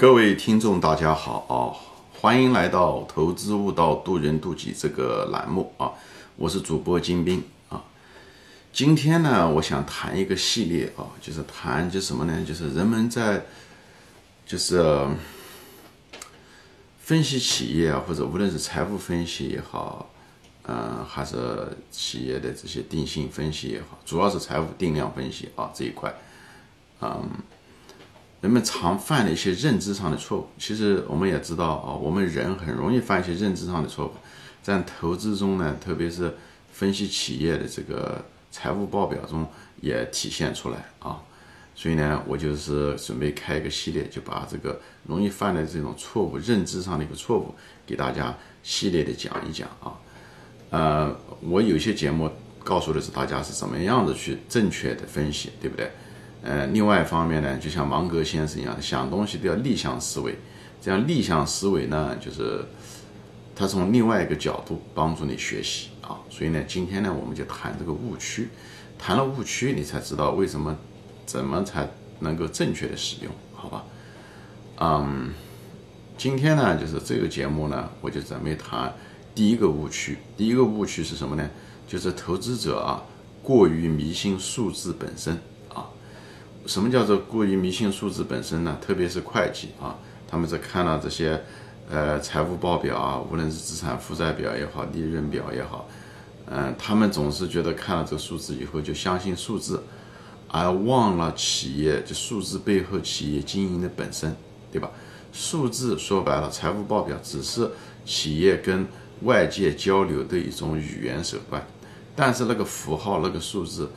[0.00, 1.76] 各位听众，大家好啊！
[2.18, 5.92] 欢迎来到《投资悟道，渡人渡己》这个栏目啊！
[6.36, 7.84] 我是主播金兵啊。
[8.72, 12.42] 今天呢，我想谈一个系列啊，就是谈就什么呢？
[12.48, 13.44] 就是人们在
[14.46, 15.06] 就是
[16.98, 20.08] 分析企业啊，或者无论是财务分析也好，
[20.66, 26.10] 嗯，还是企业的这些定性分析也好，主要是财务定量分析啊这一块，
[27.02, 27.22] 嗯。
[28.40, 34.12] 人们常犯的一些认知上的错误，其实我们也知道啊，我们人很容易犯一些认知上的错误，
[34.62, 36.34] 在投资中呢，特别是
[36.72, 39.46] 分析企业的这个财务报表中
[39.80, 41.20] 也体现出来啊。
[41.74, 47.54] 所以呢，我就是准备开一个系列，就把这个容易犯的这种错误、认知上的一个错误，
[47.86, 49.92] 给大家系列的讲一讲啊。
[50.70, 52.30] 呃，我有些节目
[52.62, 55.90] 告诉的是大家是怎么样子去正确的分析，对不对？
[56.42, 60.38] 呃，另外一方面呢，就像芒格先生一样，想东西都要逆向思维。
[60.80, 62.64] 这样逆向思维呢，就是
[63.54, 66.16] 他从另外一个角度帮助你学习啊。
[66.30, 68.48] 所以呢，今天呢，我们就谈这个误区。
[68.98, 70.76] 谈了误区，你才知道为什么
[71.26, 71.88] 怎么才
[72.20, 73.84] 能够正确的使用，好吧？
[74.78, 75.34] 嗯，
[76.16, 78.94] 今天呢，就是这个节目呢，我就准备谈
[79.34, 80.16] 第一个误区。
[80.36, 81.50] 第一个误区是什么呢？
[81.86, 83.02] 就是投资者啊，
[83.42, 85.38] 过于迷信数字本身。
[86.66, 88.78] 什么叫做过于迷信数字本身呢？
[88.80, 89.96] 特别是会计啊，
[90.28, 91.42] 他们在看了这些
[91.90, 95.88] 呃财务报表啊，无论是资产负债表也好，利润表也好，
[96.46, 99.82] 嗯，他们总是觉得看了这个数字以后就相信数字，
[100.48, 104.36] 而忘了企业就数字背后企业经营的本身，
[104.70, 104.90] 对吧？
[105.32, 107.68] 数字说白了，财务报表只是
[108.04, 108.86] 企业跟
[109.22, 111.66] 外界交流的一种语言手段，
[112.14, 113.90] 但是那个符号那个数字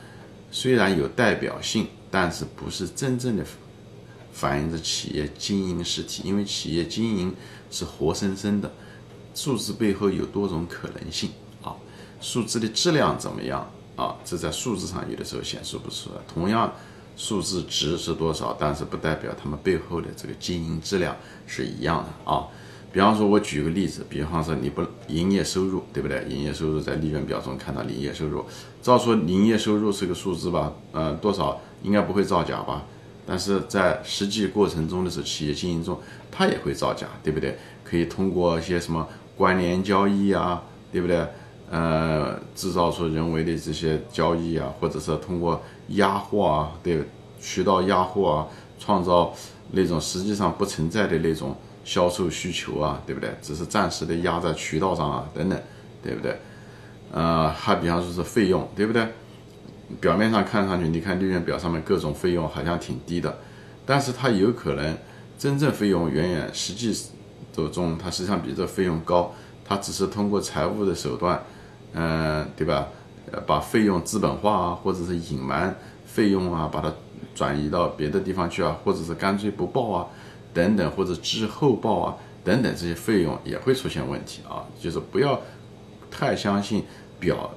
[0.50, 1.86] 虽然有代表性。
[2.14, 3.44] 但是不是真正的
[4.32, 7.34] 反映着企业经营实体，因为企业经营
[7.72, 8.70] 是活生生的，
[9.34, 11.74] 数字背后有多种可能性啊。
[12.20, 14.14] 数字的质量怎么样啊？
[14.24, 16.20] 这在数字上有的时候显示不出来。
[16.32, 16.72] 同样，
[17.16, 21.16] 数字值是多少，但是不代表他们背后的这个经营质量
[21.48, 22.46] 是一样的啊。
[22.92, 26.24] 比方说，我举个例子，比方说你不营业收入，对不对？
[26.28, 28.44] 营业收入在利润表中看到营业收入，
[28.80, 30.72] 照说营业收入是个数字吧？
[30.92, 32.82] 呃，多少应该不会造假吧？
[33.24, 35.96] 但是在实际过程中的时候，企业经营中
[36.32, 37.56] 它也会造假，对不对？
[37.84, 39.06] 可以通过一些什么
[39.36, 41.24] 关联交易啊，对不对？
[41.70, 47.04] 呃，制造出人为的这些交易啊，或者是通过压货啊，对
[47.40, 48.48] 渠道压货啊，
[48.80, 49.32] 创造
[49.70, 51.56] 那种实际上不存在的那种。
[51.86, 53.28] 销售需求啊，对不对？
[53.42, 55.62] 只是暂时的压在渠道上啊，等等，
[56.02, 56.34] 对不对？
[57.12, 59.06] 呃，还比方说是费用，对不对？
[60.00, 63.38] 表面上看上去，你看利润表上面各种费用好像挺低的，
[63.84, 64.96] 但是它有可能
[65.38, 66.94] 真正费用远远实际
[67.72, 69.32] 中，它实际上比这费用高。
[69.66, 71.42] 它只是通过财务的手段，
[71.94, 72.88] 嗯，对吧？
[73.46, 75.74] 把费用资本化啊，或者是隐瞒
[76.04, 76.92] 费用啊，把它
[77.34, 80.06] 转移到别的地方去啊，或者是干脆不报啊。
[80.52, 85.40] 等等，或者滞后报啊，等等这些费用也会出现问题啊，就是不要
[86.10, 86.84] 太相信
[87.18, 87.50] 表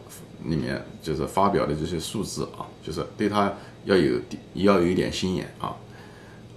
[0.44, 3.54] 里面就是发表的这些数字啊，就是对他
[3.86, 4.20] 要有
[4.54, 5.76] 要有一点心眼啊，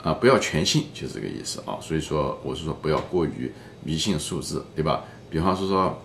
[0.03, 1.79] 啊，不要全信，就是这个意思啊。
[1.81, 3.51] 所以说，我是说不要过于
[3.83, 5.05] 迷信数字，对吧？
[5.29, 6.03] 比方说说，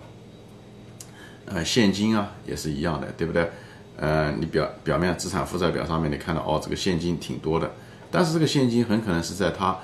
[1.46, 3.48] 呃，现金啊，也是一样的，对不对？
[3.96, 7.70] 呃，你表表面资产负债表上面你看到哦，这个现金挺多的，
[8.10, 9.76] 但是这个现金很可能是在他。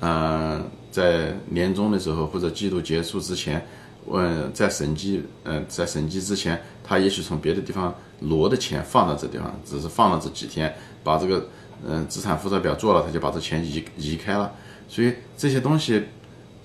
[0.00, 3.66] 嗯，在年终的时候或者季度结束之前，
[4.12, 11.48] 嗯，在审计，嗯，在审计之前，他也许从别的地方挪的钱放到这地方，只是放了这几天，把这个，
[11.86, 14.52] 嗯，资产负债表做了，他就把这钱移移开了。
[14.88, 16.04] 所以这些东西，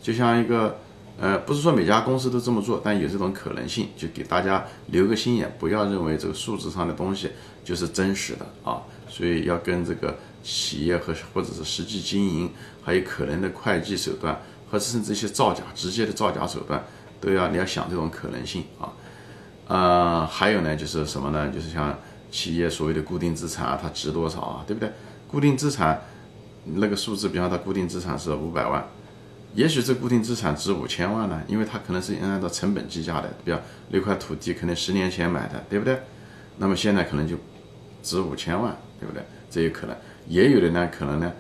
[0.01, 0.77] 就像一个，
[1.19, 7.29] 呃，不是说每家公司都这么做，但有这种可能性，就给大家留个心眼，不要认为这个数字上的东西
[7.63, 8.81] 就是真实的啊。
[9.09, 10.15] 所以要跟这个。
[10.43, 12.49] 企业和或者是实际经营，
[12.81, 14.35] 还有可能的会计手段，
[14.71, 16.83] 或者是这些造假直接的造假手段，
[17.21, 18.91] 都要你要想这种可能性啊。
[19.67, 21.49] 呃，还有呢，就是什么呢？
[21.49, 21.97] 就是像
[22.29, 24.91] 企业所谓的固定资产啊，它值多少啊，对不对？
[25.29, 26.01] 固定资产
[26.65, 28.85] 那个数字，比方它固定资产是五百万，
[29.55, 36.01] 也许这固定资产值五千万呢，因为它可能是按照成本计价的，比方那块土地可能十年前买的，对不对？
[36.57, 37.37] 那么现在可能就
[38.03, 39.23] 值五千万，对不对？
[39.49, 39.95] 这有可能。
[40.27, 41.31] 也有的呢，可能呢，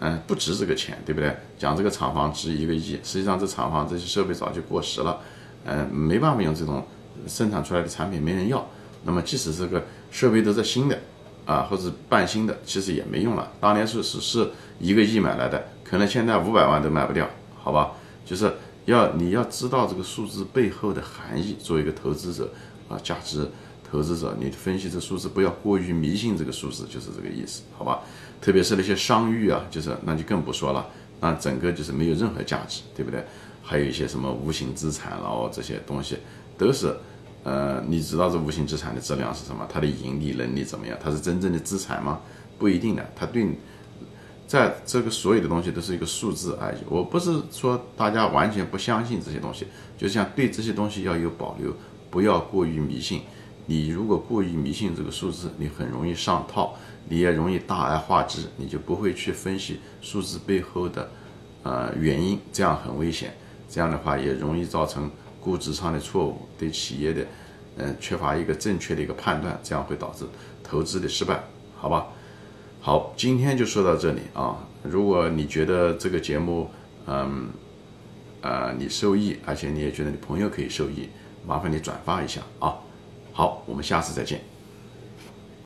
[0.00, 1.36] 嗯，不值这个钱，对不对？
[1.58, 5.20] 讲这个厂房值一个亿，实际上这厂房这些设备早就过时了，
[5.66, 6.86] 嗯，没办法用这种
[7.26, 8.66] 生产出来的产品，没人要。
[9.04, 10.98] 那么即使这个设备都是新的，
[11.44, 13.50] 啊，或者半新的，其实也没用了。
[13.60, 17.28] 当年是只是一个亿买来的，可能现在五百万都卖不掉，
[17.62, 17.92] 好吧？
[18.24, 18.50] 就是
[18.86, 21.56] 要你要知道这个数字背后的含义。
[21.58, 22.50] 作为一个投资者
[22.88, 23.46] 啊，价值
[23.90, 28.00] 投资者，你分析这数字不要过于迷信这个数字，就是这个意思，好吧？
[28.40, 30.86] 特别是那些商誉啊，就是那就更不说了，
[31.20, 33.24] 那整个就是没有任何价值，对不对？
[33.62, 36.16] 还有一些什么无形资产，然后这些东西
[36.56, 36.94] 都是。
[37.42, 39.66] 呃，你知道这无形资产的质量是什么？
[39.66, 40.94] 它的盈利能力怎么样？
[41.02, 42.20] 它是真正的资产吗？
[42.58, 43.10] 不一定的。
[43.16, 43.48] 它对，
[44.46, 46.76] 在这个所有的东西都是一个数字而已。
[46.86, 49.66] 我不是说大家完全不相信这些东西，
[49.96, 51.74] 就像对这些东西要有保留，
[52.10, 53.22] 不要过于迷信。
[53.70, 56.74] 你如果过于迷信这个数字，你很容易上套，
[57.08, 61.08] 你也容易大而化之，你就不会去分析数字背后的
[61.62, 63.32] 呃原因，这样很危险。
[63.68, 65.08] 这样的话也容易造成。
[65.42, 67.26] 估值上的错误，对企业的，
[67.78, 70.26] 嗯，缺乏一个正确的一个判断，这样会导致
[70.62, 71.42] 投资的失败，
[71.78, 72.08] 好吧？
[72.78, 74.58] 好，今天就说到这里啊。
[74.82, 76.68] 如果你觉得这个节目，
[77.06, 77.48] 嗯，
[78.42, 81.08] 呃，你受益，而且你也觉得你朋友可以受益，
[81.46, 82.76] 麻烦你转发一下啊。
[83.32, 84.40] 好，我们下次再见。